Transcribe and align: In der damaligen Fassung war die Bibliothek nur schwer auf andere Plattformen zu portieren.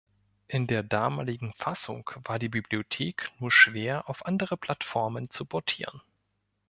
In 0.47 0.65
der 0.65 0.81
damaligen 0.81 1.53
Fassung 1.53 2.09
war 2.25 2.39
die 2.39 2.49
Bibliothek 2.49 3.29
nur 3.37 3.51
schwer 3.51 4.09
auf 4.09 4.25
andere 4.25 4.57
Plattformen 4.57 5.29
zu 5.29 5.45
portieren. 5.45 6.01